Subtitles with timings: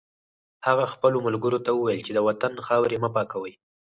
[0.67, 3.53] هغه خپلو ملګرو ته وویل چې د وطن خاورې مه پاکوئ